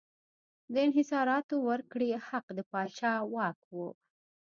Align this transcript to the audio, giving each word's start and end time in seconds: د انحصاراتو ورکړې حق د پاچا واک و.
د 0.73 0.75
انحصاراتو 0.85 1.55
ورکړې 1.69 2.09
حق 2.27 2.45
د 2.57 2.59
پاچا 2.71 3.13
واک 3.33 3.59
و. 3.73 3.77